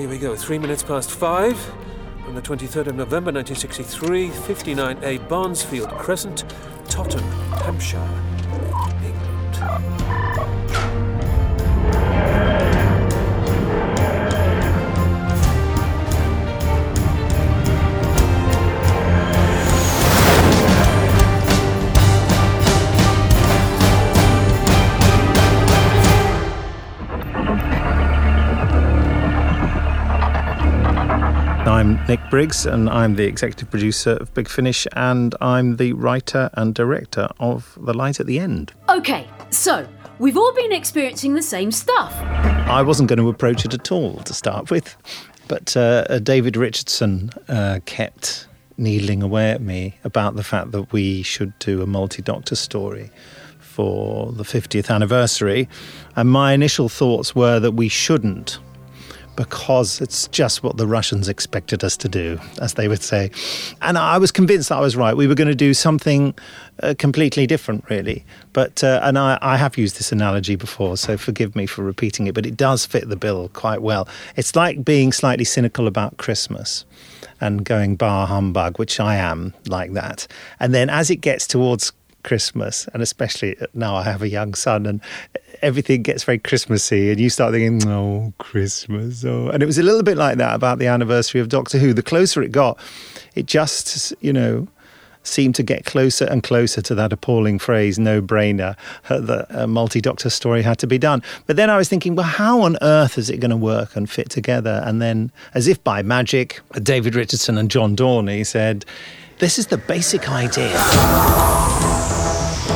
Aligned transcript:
here 0.00 0.08
we 0.08 0.16
go. 0.16 0.34
Three 0.34 0.58
minutes 0.58 0.82
past 0.82 1.10
five. 1.10 1.58
On 2.26 2.34
the 2.34 2.40
23rd 2.40 2.86
of 2.86 2.94
November 2.94 3.30
1963, 3.30 4.30
59A 4.30 5.28
Barnesfield 5.28 5.90
Crescent, 5.98 6.44
Totton, 6.88 7.22
Hampshire, 7.52 8.08
England. 9.04 10.29
I'm 31.66 32.02
Nick 32.06 32.20
Briggs, 32.30 32.64
and 32.64 32.88
I'm 32.88 33.16
the 33.16 33.24
executive 33.24 33.70
producer 33.70 34.12
of 34.12 34.32
Big 34.32 34.48
Finish, 34.48 34.86
and 34.94 35.34
I'm 35.42 35.76
the 35.76 35.92
writer 35.92 36.48
and 36.54 36.74
director 36.74 37.28
of 37.38 37.78
The 37.82 37.92
Light 37.92 38.18
at 38.18 38.26
the 38.26 38.38
End. 38.38 38.72
Okay, 38.88 39.28
so 39.50 39.86
we've 40.18 40.38
all 40.38 40.54
been 40.54 40.72
experiencing 40.72 41.34
the 41.34 41.42
same 41.42 41.70
stuff. 41.70 42.14
I 42.14 42.80
wasn't 42.80 43.10
going 43.10 43.18
to 43.18 43.28
approach 43.28 43.66
it 43.66 43.74
at 43.74 43.92
all 43.92 44.16
to 44.20 44.32
start 44.32 44.70
with, 44.70 44.96
but 45.48 45.76
uh, 45.76 46.18
David 46.20 46.56
Richardson 46.56 47.30
uh, 47.48 47.80
kept 47.84 48.48
needling 48.78 49.22
away 49.22 49.50
at 49.50 49.60
me 49.60 49.96
about 50.02 50.36
the 50.36 50.42
fact 50.42 50.72
that 50.72 50.90
we 50.92 51.22
should 51.22 51.56
do 51.58 51.82
a 51.82 51.86
multi 51.86 52.22
doctor 52.22 52.56
story 52.56 53.10
for 53.58 54.32
the 54.32 54.44
50th 54.44 54.88
anniversary. 54.88 55.68
And 56.16 56.30
my 56.30 56.54
initial 56.54 56.88
thoughts 56.88 57.34
were 57.34 57.60
that 57.60 57.72
we 57.72 57.88
shouldn't 57.88 58.58
because 59.40 60.02
it's 60.02 60.28
just 60.28 60.62
what 60.62 60.76
the 60.76 60.86
Russians 60.86 61.26
expected 61.26 61.82
us 61.82 61.96
to 61.96 62.10
do, 62.10 62.38
as 62.60 62.74
they 62.74 62.88
would 62.88 63.02
say. 63.02 63.30
And 63.80 63.96
I 63.96 64.18
was 64.18 64.30
convinced 64.30 64.70
I 64.70 64.80
was 64.80 64.96
right. 64.96 65.16
We 65.16 65.26
were 65.26 65.34
going 65.34 65.48
to 65.48 65.54
do 65.54 65.72
something 65.72 66.34
uh, 66.82 66.92
completely 66.98 67.46
different, 67.46 67.88
really. 67.88 68.26
But 68.52 68.84
uh, 68.84 69.00
and 69.02 69.18
I, 69.18 69.38
I 69.40 69.56
have 69.56 69.78
used 69.78 69.96
this 69.96 70.12
analogy 70.12 70.56
before, 70.56 70.98
so 70.98 71.16
forgive 71.16 71.56
me 71.56 71.64
for 71.64 71.82
repeating 71.82 72.26
it. 72.26 72.34
But 72.34 72.44
it 72.44 72.54
does 72.54 72.84
fit 72.84 73.08
the 73.08 73.16
bill 73.16 73.48
quite 73.54 73.80
well. 73.80 74.06
It's 74.36 74.54
like 74.54 74.84
being 74.84 75.10
slightly 75.10 75.46
cynical 75.46 75.86
about 75.86 76.18
Christmas 76.18 76.84
and 77.40 77.64
going 77.64 77.96
bar 77.96 78.26
humbug, 78.26 78.78
which 78.78 79.00
I 79.00 79.16
am 79.16 79.54
like 79.68 79.94
that. 79.94 80.26
And 80.58 80.74
then 80.74 80.90
as 80.90 81.10
it 81.10 81.22
gets 81.22 81.46
towards 81.46 81.94
Christmas, 82.22 82.88
and 82.92 83.02
especially 83.02 83.56
now 83.74 83.94
I 83.96 84.02
have 84.02 84.22
a 84.22 84.28
young 84.28 84.54
son, 84.54 84.86
and 84.86 85.00
everything 85.62 86.02
gets 86.02 86.24
very 86.24 86.38
Christmassy, 86.38 87.10
and 87.10 87.20
you 87.20 87.30
start 87.30 87.52
thinking, 87.52 87.88
"Oh, 87.88 88.32
Christmas!" 88.38 89.24
Oh, 89.24 89.48
and 89.48 89.62
it 89.62 89.66
was 89.66 89.78
a 89.78 89.82
little 89.82 90.02
bit 90.02 90.16
like 90.16 90.38
that 90.38 90.54
about 90.54 90.78
the 90.78 90.86
anniversary 90.86 91.40
of 91.40 91.48
Doctor 91.48 91.78
Who. 91.78 91.92
The 91.92 92.02
closer 92.02 92.42
it 92.42 92.52
got, 92.52 92.78
it 93.34 93.46
just, 93.46 94.14
you 94.20 94.32
know, 94.32 94.68
seemed 95.22 95.54
to 95.54 95.62
get 95.62 95.84
closer 95.84 96.24
and 96.24 96.42
closer 96.42 96.80
to 96.80 96.94
that 96.94 97.12
appalling 97.12 97.58
phrase 97.58 97.98
"no 97.98 98.22
brainer" 98.22 98.74
that 99.08 99.46
a 99.50 99.66
multi-doctor 99.66 100.30
story 100.30 100.62
had 100.62 100.78
to 100.78 100.86
be 100.86 100.96
done. 100.96 101.22
But 101.46 101.56
then 101.56 101.68
I 101.68 101.76
was 101.76 101.88
thinking, 101.90 102.14
well, 102.14 102.24
how 102.24 102.62
on 102.62 102.78
earth 102.80 103.18
is 103.18 103.28
it 103.28 103.38
going 103.38 103.50
to 103.50 103.56
work 103.56 103.96
and 103.96 104.08
fit 104.08 104.30
together? 104.30 104.82
And 104.84 105.02
then, 105.02 105.30
as 105.52 105.68
if 105.68 105.82
by 105.84 106.02
magic, 106.02 106.60
David 106.82 107.14
Richardson 107.14 107.58
and 107.58 107.70
John 107.70 107.94
Dorney 107.94 108.46
said, 108.46 108.86
"This 109.40 109.58
is 109.58 109.66
the 109.66 109.78
basic 109.78 110.30
idea." 110.30 110.78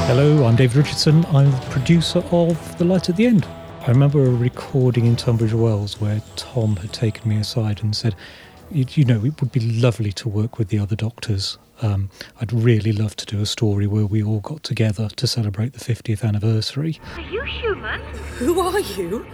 Hello, 0.06 0.44
I'm 0.44 0.54
David 0.54 0.76
Richardson. 0.76 1.24
I'm 1.26 1.50
the 1.50 1.66
producer 1.70 2.18
of 2.30 2.76
The 2.76 2.84
Light 2.84 3.08
at 3.08 3.16
the 3.16 3.26
End. 3.26 3.46
I 3.80 3.88
remember 3.88 4.22
a 4.22 4.28
recording 4.28 5.06
in 5.06 5.16
Tunbridge 5.16 5.54
Wells 5.54 5.98
where 5.98 6.20
Tom 6.36 6.76
had 6.76 6.92
taken 6.92 7.26
me 7.26 7.38
aside 7.38 7.82
and 7.82 7.96
said, 7.96 8.14
You, 8.70 8.84
you 8.90 9.06
know, 9.06 9.24
it 9.24 9.40
would 9.40 9.50
be 9.50 9.60
lovely 9.60 10.12
to 10.12 10.28
work 10.28 10.58
with 10.58 10.68
the 10.68 10.78
other 10.78 10.94
doctors. 10.94 11.56
Um, 11.80 12.10
I'd 12.38 12.52
really 12.52 12.92
love 12.92 13.16
to 13.16 13.24
do 13.24 13.40
a 13.40 13.46
story 13.46 13.86
where 13.86 14.04
we 14.04 14.22
all 14.22 14.40
got 14.40 14.62
together 14.62 15.08
to 15.08 15.26
celebrate 15.26 15.72
the 15.72 15.80
50th 15.80 16.22
anniversary. 16.22 17.00
Are 17.14 17.22
you 17.22 17.42
human? 17.42 18.00
Who 18.36 18.60
are 18.60 18.80
you? 18.80 19.26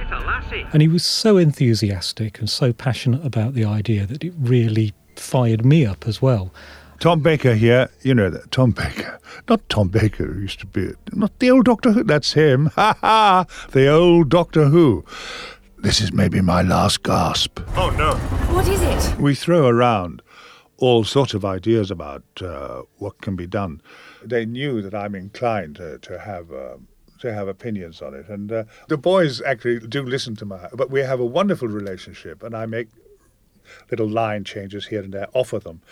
It's 0.00 0.12
a 0.12 0.18
lassie. 0.20 0.64
And 0.72 0.80
he 0.80 0.86
was 0.86 1.04
so 1.04 1.38
enthusiastic 1.38 2.38
and 2.38 2.48
so 2.48 2.72
passionate 2.72 3.26
about 3.26 3.54
the 3.54 3.64
idea 3.64 4.06
that 4.06 4.22
it 4.22 4.32
really 4.38 4.94
fired 5.16 5.64
me 5.64 5.84
up 5.84 6.06
as 6.06 6.22
well. 6.22 6.52
Tom 7.00 7.20
Baker 7.20 7.54
here. 7.54 7.88
You 8.02 8.14
know 8.14 8.28
that 8.28 8.50
Tom 8.50 8.72
Baker, 8.72 9.18
not 9.48 9.66
Tom 9.70 9.88
Baker 9.88 10.26
who 10.26 10.42
used 10.42 10.60
to 10.60 10.66
be, 10.66 10.92
not 11.12 11.38
the 11.38 11.50
old 11.50 11.64
Doctor 11.64 11.92
Who. 11.92 12.04
That's 12.04 12.34
him. 12.34 12.66
Ha 12.74 12.94
ha! 13.00 13.46
The 13.70 13.88
old 13.88 14.28
Doctor 14.28 14.66
Who. 14.66 15.06
This 15.78 16.02
is 16.02 16.12
maybe 16.12 16.42
my 16.42 16.60
last 16.60 17.02
gasp. 17.02 17.58
Oh 17.74 17.88
no. 17.88 18.16
What 18.54 18.68
is 18.68 18.82
it? 18.82 19.18
We 19.18 19.34
throw 19.34 19.66
around 19.66 20.20
all 20.76 21.04
sorts 21.04 21.32
of 21.32 21.42
ideas 21.42 21.90
about 21.90 22.22
uh, 22.42 22.82
what 22.98 23.22
can 23.22 23.34
be 23.34 23.46
done. 23.46 23.80
They 24.22 24.44
knew 24.44 24.82
that 24.82 24.94
I'm 24.94 25.14
inclined 25.14 25.76
to, 25.76 25.98
to 25.98 26.18
have. 26.18 26.52
Um, 26.52 26.86
to 27.20 27.34
have 27.34 27.48
opinions 27.48 28.00
on 28.00 28.14
it, 28.14 28.30
and 28.30 28.50
uh, 28.50 28.64
the 28.88 28.96
boys 28.96 29.42
actually 29.42 29.78
do 29.78 30.02
listen 30.02 30.34
to 30.36 30.46
my. 30.46 30.68
But 30.72 30.90
we 30.90 31.00
have 31.00 31.20
a 31.20 31.24
wonderful 31.26 31.68
relationship, 31.68 32.42
and 32.42 32.56
I 32.56 32.64
make 32.64 32.88
little 33.90 34.08
line 34.08 34.42
changes 34.44 34.86
here 34.86 35.02
and 35.02 35.12
there, 35.12 35.28
offer 35.34 35.58
them, 35.58 35.82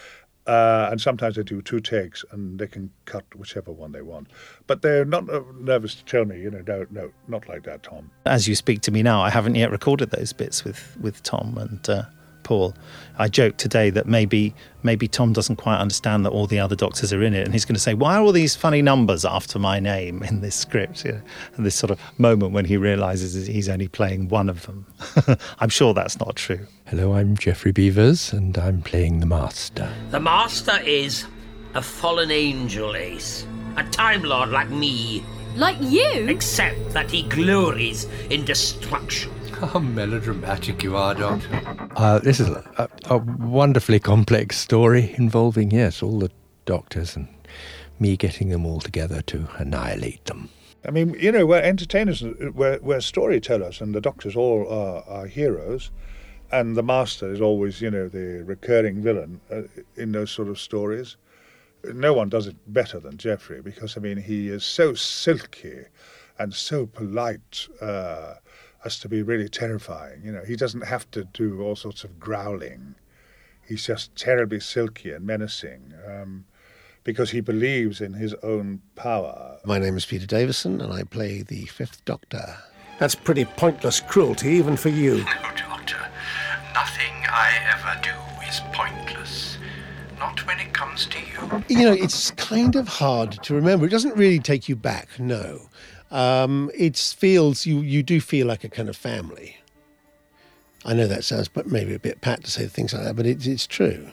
uh, 0.49 0.89
and 0.91 1.01
sometimes 1.01 1.37
they 1.37 1.43
do 1.43 1.61
two 1.61 1.79
takes, 1.79 2.25
and 2.33 2.59
they 2.59 2.67
can 2.67 2.91
cut 3.05 3.25
whichever 3.37 3.71
one 3.71 3.93
they 3.93 4.03
want. 4.03 4.29
But 4.67 4.83
they're 4.83 5.05
not 5.05 5.29
uh, 5.29 5.43
nervous 5.61 5.95
to 5.97 6.05
tell 6.05 6.25
me, 6.25 6.41
you 6.41 6.51
know, 6.51 6.63
no, 6.67 6.87
no, 6.91 7.13
not 7.29 7.49
like 7.49 7.65
that, 7.65 7.83
Tom. 7.83 8.11
As 8.25 8.49
you 8.49 8.55
speak 8.55 8.81
to 8.83 8.91
me 8.91 9.03
now, 9.03 9.21
I 9.21 9.31
haven't 9.31 9.57
yet 9.57 9.71
recorded 9.71 10.11
those 10.11 10.33
bits 10.33 10.65
with 10.65 10.97
with 11.01 11.23
Tom 11.23 11.59
and 11.59 11.89
uh, 11.89 12.05
Paul. 12.49 12.75
I 13.19 13.29
joked 13.29 13.59
today 13.59 13.91
that 13.91 14.07
maybe 14.07 14.55
maybe 14.83 15.07
Tom 15.07 15.35
doesn't 15.35 15.57
quite 15.57 15.77
understand 15.79 16.25
that 16.25 16.31
all 16.31 16.47
the 16.47 16.59
other 16.59 16.75
doctors 16.75 17.13
are 17.13 17.23
in 17.23 17.35
it, 17.35 17.45
and 17.45 17.53
he's 17.53 17.67
going 17.67 17.75
to 17.75 17.81
say, 17.81 17.93
"Why 17.93 18.17
are 18.17 18.23
all 18.23 18.33
these 18.33 18.57
funny 18.57 18.81
numbers 18.81 19.27
after 19.27 19.59
my 19.59 19.79
name 19.81 20.23
in 20.23 20.41
this 20.41 20.55
script?" 20.55 21.05
You 21.05 21.13
know, 21.13 21.21
and 21.57 21.67
this 21.67 21.75
sort 21.75 21.91
of 21.91 22.01
moment 22.17 22.53
when 22.53 22.65
he 22.65 22.79
realizes 22.79 23.35
that 23.35 23.53
he's 23.53 23.69
only 23.69 23.87
playing 23.89 24.29
one 24.29 24.49
of 24.49 24.65
them. 24.67 24.87
I'm 25.59 25.69
sure 25.69 25.93
that's 25.93 26.19
not 26.19 26.37
true. 26.37 26.67
Hello, 26.87 27.13
I'm 27.13 27.37
Geoffrey 27.37 27.73
Beevers, 27.73 28.33
and 28.33 28.57
I'm 28.57 28.81
playing 28.81 29.21
the 29.21 29.27
Master. 29.27 29.93
The 30.11 30.21
Master 30.21 30.79
is 30.87 31.27
a 31.75 31.83
fallen 31.83 32.31
angel, 32.31 32.97
Ace. 32.97 33.45
A 33.77 33.85
Time 33.91 34.23
Lord 34.23 34.49
like 34.49 34.71
me, 34.71 35.23
Like 35.55 35.77
you? 35.83 36.11
except 36.29 36.95
that 36.95 37.11
he 37.11 37.25
glories 37.25 38.07
in 38.31 38.45
destruction. 38.47 39.33
How 39.73 39.81
melodramatic 39.81 40.85
you 40.85 40.97
are, 40.97 41.17
Doctor. 41.17 41.61
Uh, 41.97 42.21
this 42.21 42.39
is 42.39 42.49
a, 42.49 42.89
a 43.07 43.19
wonderfully 43.19 43.99
complex 43.99 44.57
story 44.57 45.13
involving, 45.19 45.73
yes, 45.73 46.01
all 46.01 46.21
the 46.21 46.31
doctors 46.65 47.17
and 47.17 47.27
me 47.99 48.17
getting 48.17 48.51
them 48.51 48.65
all 48.65 48.79
together 48.79 49.21
to 49.23 49.49
annihilate 49.57 50.25
them. 50.27 50.49
I 50.87 50.93
mean, 50.93 51.17
you 51.19 51.33
know, 51.33 51.45
we're 51.45 51.61
entertainers, 51.61 52.23
we're, 52.23 52.79
we're 52.81 53.01
storytellers, 53.01 53.81
and 53.81 53.97
the 53.97 54.01
doctors 54.01 54.37
all 54.37 54.65
are, 54.73 55.03
are 55.09 55.27
heroes, 55.27 55.91
and 56.53 56.77
the 56.77 56.85
master 56.85 57.29
is 57.29 57.41
always, 57.41 57.81
you 57.81 57.91
know, 57.91 58.07
the 58.07 58.45
recurring 58.45 59.03
villain 59.03 59.41
uh, 59.51 59.63
in 59.97 60.13
those 60.13 60.31
sort 60.31 60.47
of 60.47 60.61
stories. 60.61 61.17
No 61.83 62.13
one 62.13 62.29
does 62.29 62.47
it 62.47 62.55
better 62.69 63.01
than 63.01 63.17
Geoffrey 63.17 63.61
because, 63.61 63.97
I 63.97 64.01
mean, 64.01 64.19
he 64.19 64.51
is 64.51 64.63
so 64.63 64.95
silky 64.95 65.87
and 66.39 66.55
so 66.55 66.87
polite 66.87 67.67
uh, 67.81 68.35
as 68.85 68.99
to 69.01 69.09
be 69.09 69.23
really 69.23 69.49
terrifying. 69.49 70.23
You 70.25 70.33
know, 70.33 70.45
he 70.45 70.57
doesn't 70.57 70.83
have 70.83 71.11
to 71.13 71.25
do 71.25 71.63
all 71.63 71.77
sorts 71.77 72.05
of 72.05 72.19
growling. 72.21 72.95
He's 73.67 73.87
just 73.87 74.15
terribly 74.17 74.61
silky 74.61 75.13
and 75.13 75.27
menacing. 75.27 75.95
Um, 76.07 76.47
because 77.05 77.31
he 77.31 77.41
believes 77.41 78.03
in 78.03 78.13
his 78.13 78.35
own 78.43 78.83
power. 78.95 79.59
My 79.65 79.79
name 79.79 79.97
is 79.97 80.05
Peter 80.05 80.27
Davison, 80.27 80.81
and 80.83 80.93
I 80.93 81.05
play 81.05 81.41
the 81.41 81.65
Fifth 81.65 82.05
Doctor. 82.05 82.57
That's 82.99 83.15
pretty 83.15 83.47
pointless 83.47 84.01
cruelty, 84.01 84.51
even 84.51 84.77
for 84.77 84.91
you. 84.91 85.25
No, 85.25 85.25
Doctor. 85.57 85.97
Nothing 86.75 87.15
I 87.31 87.51
ever 87.73 87.99
do 88.03 88.47
is 88.47 88.61
pointless. 88.75 89.57
Not 90.19 90.47
when 90.47 90.59
it 90.59 90.75
comes 90.75 91.07
to 91.07 91.19
you. 91.19 91.65
You 91.69 91.87
know, 91.87 91.93
it's 91.95 92.33
kind 92.33 92.77
of 92.77 92.89
hard 92.89 93.43
to 93.45 93.55
remember. 93.55 93.87
It 93.87 93.91
doesn't 93.91 94.17
really 94.17 94.41
take 94.41 94.69
you 94.69 94.77
back, 94.77 95.09
no. 95.19 95.71
Um, 96.11 96.71
it 96.75 96.97
feels, 96.97 97.67
you, 97.67 97.81
you 97.81 98.03
do 98.03 98.21
feel 98.21 98.47
like 98.47 98.65
a 98.65 98.69
kind 98.69 98.89
of 98.89 98.97
family. 98.97 99.57
I 100.85 100.95
know 100.95 101.07
that 101.07 101.25
sounds 101.25 101.49
but 101.49 101.67
maybe 101.67 101.95
a 101.95 101.99
bit 101.99 102.21
pat 102.21 102.45
to 102.45 102.51
say 102.51 102.67
things 102.67 102.95
like 102.95 103.03
that, 103.05 103.17
but 103.17 103.27
it's, 103.27 103.47
it's 103.47 103.67
true. 103.67 104.09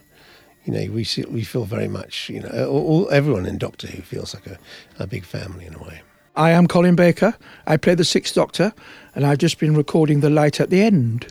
You 0.66 0.74
know, 0.74 0.92
we, 0.92 1.04
see, 1.04 1.24
we 1.30 1.44
feel 1.44 1.64
very 1.66 1.88
much, 1.88 2.30
you 2.30 2.42
know, 2.42 2.68
all, 2.70 2.86
all- 2.88 3.10
everyone 3.12 3.46
in 3.46 3.58
Doctor 3.58 3.88
Who 3.88 4.02
feels 4.02 4.34
like 4.34 4.48
a, 4.48 4.58
a 5.00 5.08
big 5.08 5.24
family 5.24 5.66
in 5.66 5.76
a 5.76 5.80
way. 5.84 6.02
I 6.36 6.52
am 6.52 6.68
Colin 6.68 6.96
Baker. 6.96 7.36
I 7.66 7.78
play 7.78 7.96
the 7.96 8.04
Sixth 8.04 8.36
Doctor, 8.36 8.74
and 9.14 9.26
I've 9.26 9.38
just 9.38 9.58
been 9.60 9.76
recording 9.76 10.20
The 10.20 10.30
Light 10.30 10.60
at 10.60 10.70
the 10.70 10.82
End. 10.82 11.28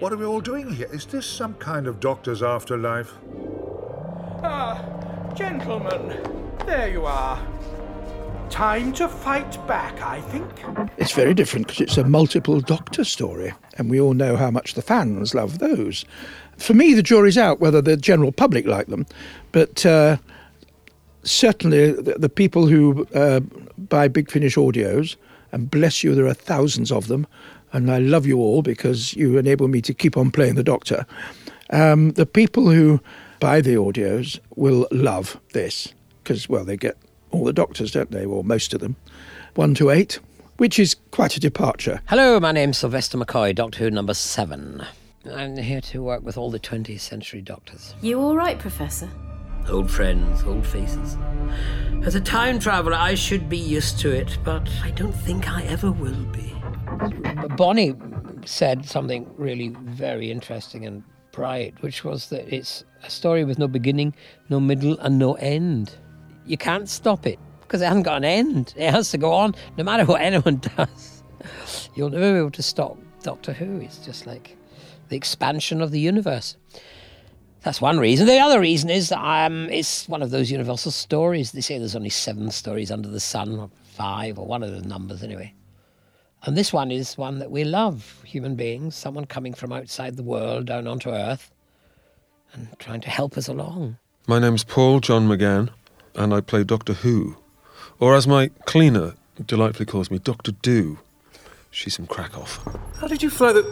What 0.00 0.12
are 0.12 0.16
we 0.16 0.24
all 0.24 0.40
doing 0.40 0.72
here? 0.72 0.88
Is 0.92 1.06
this 1.06 1.26
some 1.26 1.54
kind 1.54 1.86
of 1.86 2.00
doctor's 2.00 2.42
afterlife? 2.42 3.12
Ah, 4.42 4.82
gentlemen, 5.34 6.20
there 6.66 6.88
you 6.88 7.04
are. 7.04 7.38
Time 8.50 8.92
to 8.94 9.08
fight 9.08 9.66
back, 9.66 10.00
I 10.00 10.20
think. 10.22 10.44
It's 10.96 11.12
very 11.12 11.34
different 11.34 11.66
because 11.66 11.80
it's 11.82 11.96
a 11.98 12.04
multiple 12.04 12.60
doctor 12.60 13.04
story, 13.04 13.52
and 13.76 13.90
we 13.90 14.00
all 14.00 14.14
know 14.14 14.36
how 14.36 14.50
much 14.50 14.74
the 14.74 14.82
fans 14.82 15.34
love 15.34 15.58
those. 15.58 16.04
For 16.56 16.74
me, 16.74 16.94
the 16.94 17.02
jury's 17.02 17.36
out 17.36 17.60
whether 17.60 17.82
the 17.82 17.96
general 17.96 18.32
public 18.32 18.66
like 18.66 18.86
them, 18.86 19.06
but 19.52 19.84
uh, 19.84 20.16
certainly 21.22 21.92
the, 21.92 22.14
the, 22.18 22.28
people 22.28 22.66
who 22.66 23.06
uh, 23.14 23.40
buy 23.76 24.08
Big 24.08 24.30
Finish 24.30 24.56
audios, 24.56 25.16
and 25.52 25.70
bless 25.70 26.02
you, 26.02 26.14
there 26.14 26.26
are 26.26 26.34
thousands 26.34 26.90
of 26.90 27.08
them, 27.08 27.26
and 27.72 27.90
I 27.90 27.98
love 27.98 28.26
you 28.26 28.38
all 28.38 28.62
because 28.62 29.14
you 29.14 29.36
enable 29.36 29.68
me 29.68 29.82
to 29.82 29.92
keep 29.92 30.16
on 30.16 30.30
playing 30.30 30.54
the 30.54 30.64
Doctor. 30.64 31.06
Um, 31.70 32.12
the 32.12 32.26
people 32.26 32.70
who 32.70 33.00
buy 33.40 33.60
the 33.60 33.74
audios 33.74 34.40
will 34.56 34.88
love 34.90 35.38
this 35.52 35.92
because, 36.22 36.48
well, 36.48 36.64
they 36.64 36.76
get 36.76 36.96
all 37.30 37.44
the 37.44 37.52
doctors, 37.52 37.92
don't 37.92 38.10
they? 38.10 38.24
Or 38.24 38.44
most 38.44 38.74
of 38.74 38.80
them. 38.80 38.96
One 39.54 39.74
to 39.74 39.90
eight, 39.90 40.18
which 40.56 40.78
is 40.78 40.96
quite 41.10 41.36
a 41.36 41.40
departure. 41.40 42.00
Hello, 42.06 42.38
my 42.40 42.52
name's 42.52 42.78
Sylvester 42.78 43.18
McCoy, 43.18 43.54
Doctor 43.54 43.80
Who 43.80 43.90
number 43.90 44.14
seven. 44.14 44.84
I'm 45.32 45.56
here 45.56 45.80
to 45.80 46.02
work 46.02 46.22
with 46.22 46.38
all 46.38 46.50
the 46.50 46.60
20th 46.60 47.00
century 47.00 47.42
doctors. 47.42 47.94
You 48.00 48.20
all 48.20 48.36
right, 48.36 48.58
Professor? 48.58 49.10
Old 49.68 49.90
friends, 49.90 50.42
old 50.44 50.66
faces. 50.66 51.16
As 52.02 52.14
a 52.14 52.20
time 52.20 52.58
traveller, 52.58 52.96
I 52.96 53.14
should 53.14 53.48
be 53.48 53.58
used 53.58 53.98
to 54.00 54.10
it, 54.10 54.38
but 54.42 54.68
I 54.82 54.90
don't 54.92 55.12
think 55.12 55.50
I 55.50 55.64
ever 55.64 55.92
will 55.92 56.24
be. 56.26 56.54
Bonnie 57.56 57.94
said 58.46 58.86
something 58.86 59.30
really 59.36 59.68
very 59.82 60.30
interesting 60.30 60.86
and 60.86 61.02
bright, 61.32 61.74
which 61.82 62.02
was 62.04 62.30
that 62.30 62.52
it's 62.52 62.84
a 63.02 63.10
story 63.10 63.44
with 63.44 63.58
no 63.58 63.68
beginning, 63.68 64.14
no 64.48 64.58
middle, 64.58 64.98
and 65.00 65.18
no 65.18 65.34
end 65.34 65.92
you 66.48 66.56
can't 66.56 66.88
stop 66.88 67.26
it 67.26 67.38
because 67.60 67.82
it 67.82 67.86
hasn't 67.86 68.04
got 68.04 68.16
an 68.16 68.24
end. 68.24 68.74
It 68.76 68.90
has 68.90 69.10
to 69.10 69.18
go 69.18 69.32
on 69.32 69.54
no 69.76 69.84
matter 69.84 70.04
what 70.04 70.20
anyone 70.22 70.56
does. 70.76 71.22
You'll 71.94 72.10
never 72.10 72.32
be 72.32 72.38
able 72.38 72.50
to 72.52 72.62
stop 72.62 72.96
Doctor 73.22 73.52
Who. 73.52 73.80
It's 73.80 73.98
just 73.98 74.26
like 74.26 74.56
the 75.08 75.16
expansion 75.16 75.82
of 75.82 75.90
the 75.90 76.00
universe. 76.00 76.56
That's 77.62 77.80
one 77.80 77.98
reason. 77.98 78.26
The 78.26 78.38
other 78.38 78.60
reason 78.60 78.88
is 78.88 79.12
um, 79.12 79.68
it's 79.70 80.08
one 80.08 80.22
of 80.22 80.30
those 80.30 80.50
universal 80.50 80.90
stories. 80.90 81.52
They 81.52 81.60
say 81.60 81.78
there's 81.78 81.96
only 81.96 82.08
seven 82.08 82.50
stories 82.50 82.90
under 82.90 83.08
the 83.08 83.20
sun, 83.20 83.58
or 83.58 83.68
five, 83.82 84.38
or 84.38 84.46
one 84.46 84.62
of 84.62 84.70
the 84.70 84.88
numbers 84.88 85.22
anyway. 85.22 85.52
And 86.44 86.56
this 86.56 86.72
one 86.72 86.92
is 86.92 87.18
one 87.18 87.40
that 87.40 87.50
we 87.50 87.64
love 87.64 88.22
human 88.24 88.54
beings, 88.54 88.94
someone 88.94 89.24
coming 89.26 89.54
from 89.54 89.72
outside 89.72 90.16
the 90.16 90.22
world 90.22 90.66
down 90.66 90.86
onto 90.86 91.10
Earth 91.10 91.50
and 92.52 92.68
trying 92.78 93.00
to 93.02 93.10
help 93.10 93.36
us 93.36 93.48
along. 93.48 93.98
My 94.28 94.38
name's 94.38 94.62
Paul 94.62 95.00
John 95.00 95.28
McGann 95.28 95.70
and 96.18 96.34
I 96.34 96.40
play 96.40 96.64
Doctor 96.64 96.92
Who. 96.92 97.36
Or 98.00 98.14
as 98.14 98.26
my 98.26 98.48
cleaner 98.66 99.14
delightfully 99.46 99.86
calls 99.86 100.10
me, 100.10 100.18
Doctor 100.18 100.52
Do. 100.52 100.98
She's 101.70 101.94
some 101.94 102.06
crack 102.06 102.36
off. 102.36 102.60
How 103.00 103.06
did 103.06 103.22
you 103.22 103.30
fly 103.30 103.52
the. 103.52 103.64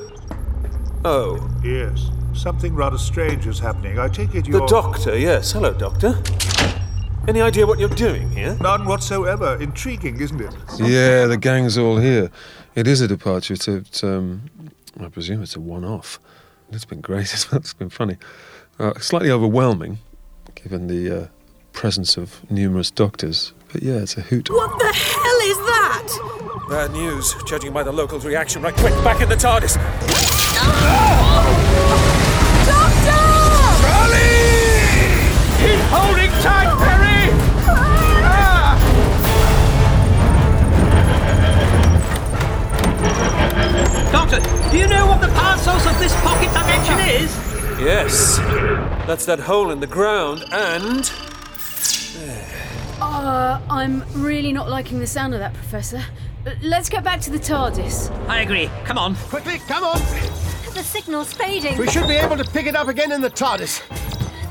Oh. 1.04 1.48
Yes. 1.62 2.10
Something 2.34 2.74
rather 2.74 2.98
strange 2.98 3.46
is 3.46 3.58
happening. 3.58 3.98
I 3.98 4.08
take 4.08 4.34
it 4.34 4.46
you're. 4.46 4.60
The 4.60 4.66
Doctor, 4.66 5.18
yes. 5.18 5.52
Hello, 5.52 5.72
Doctor. 5.72 6.22
Any 7.26 7.40
idea 7.40 7.66
what 7.66 7.80
you're 7.80 7.88
doing 7.88 8.30
here? 8.30 8.56
None 8.60 8.84
whatsoever. 8.86 9.56
Intriguing, 9.60 10.20
isn't 10.20 10.40
it? 10.40 10.54
Yeah, 10.78 11.26
the 11.26 11.36
gang's 11.36 11.76
all 11.76 11.96
here. 11.98 12.30
It 12.76 12.86
is 12.86 13.00
a 13.00 13.08
departure. 13.08 13.54
It's, 13.54 13.66
a, 13.66 13.76
it's 13.78 14.04
um, 14.04 14.42
I 15.00 15.08
presume 15.08 15.42
it's 15.42 15.56
a 15.56 15.60
one-off. 15.60 16.20
It's 16.70 16.84
been 16.84 17.00
great. 17.00 17.32
It's 17.52 17.74
been 17.74 17.90
funny. 17.90 18.18
Uh, 18.78 18.92
slightly 19.00 19.30
overwhelming, 19.30 19.98
given 20.54 20.86
the 20.86 21.22
uh, 21.22 21.26
presence 21.86 22.16
of 22.16 22.42
numerous 22.50 22.90
doctors. 22.90 23.52
But 23.72 23.80
yeah, 23.80 23.98
it's 23.98 24.16
a 24.16 24.20
hoot. 24.20 24.50
What 24.50 24.76
the 24.76 24.92
hell 24.92 25.40
is 25.52 25.56
that? 25.70 26.08
Bad 26.68 26.90
news, 26.90 27.32
judging 27.46 27.72
by 27.72 27.84
the 27.84 27.92
locals' 27.92 28.24
reaction. 28.24 28.60
Right, 28.60 28.74
quick, 28.74 28.92
back 29.04 29.20
in 29.20 29.28
the 29.28 29.36
TARDIS. 29.36 29.76
Doctor! 32.66 33.22
Charley! 33.82 34.34
Keep 35.62 35.80
holding 35.94 36.32
tight, 36.42 36.74
Peri! 36.82 37.30
Ah! 38.26 38.74
Doctor, 44.10 44.40
do 44.72 44.76
you 44.76 44.88
know 44.88 45.06
what 45.06 45.20
the 45.20 45.28
power 45.28 45.56
source 45.58 45.86
of 45.86 45.96
this 46.00 46.12
pocket 46.22 46.52
dimension 46.52 46.98
is? 47.22 47.30
Yes. 47.78 48.38
That's 49.06 49.24
that 49.26 49.38
hole 49.38 49.70
in 49.70 49.78
the 49.78 49.86
ground 49.86 50.44
and 50.50 51.08
uh, 53.00 53.60
I'm 53.70 54.02
really 54.14 54.52
not 54.52 54.68
liking 54.68 54.98
the 54.98 55.06
sound 55.06 55.34
of 55.34 55.40
that, 55.40 55.54
Professor. 55.54 56.02
Let's 56.62 56.88
get 56.88 57.02
back 57.02 57.20
to 57.22 57.30
the 57.30 57.38
TARDIS. 57.38 58.10
I 58.28 58.42
agree. 58.42 58.70
Come 58.84 58.98
on. 58.98 59.16
Quickly, 59.16 59.58
come 59.66 59.82
on. 59.82 59.98
The 60.74 60.82
signal's 60.82 61.32
fading. 61.32 61.76
We 61.78 61.88
should 61.88 62.06
be 62.06 62.14
able 62.14 62.36
to 62.36 62.44
pick 62.44 62.66
it 62.66 62.76
up 62.76 62.88
again 62.88 63.10
in 63.12 63.20
the 63.20 63.30
TARDIS. 63.30 63.82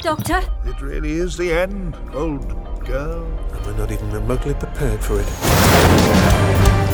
Doctor? 0.02 0.42
It 0.66 0.82
really 0.82 1.14
is 1.14 1.38
the 1.38 1.52
end, 1.54 1.96
old 2.14 2.48
girl. 2.86 3.24
And 3.54 3.66
we're 3.66 3.78
not 3.78 3.92
even 3.92 4.12
remotely 4.12 4.54
prepared 4.54 5.04
for 5.04 5.20
it. 5.20 6.85